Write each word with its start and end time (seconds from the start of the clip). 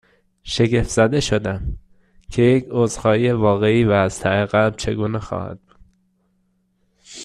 شگفت 0.43 0.89
زده 0.89 1.19
شدم، 1.19 1.77
که 2.31 2.41
یک 2.41 2.67
عذرخواهی 2.71 3.31
واقعی 3.31 3.83
و 3.83 3.91
از 3.91 4.19
ته 4.19 4.45
قلب 4.45 4.75
چگونه 4.75 5.19
خواهد 5.19 5.59
بود؟ 5.59 5.77